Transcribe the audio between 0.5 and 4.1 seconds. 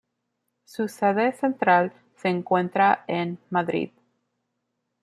Su sede central se encuentra en Madrid.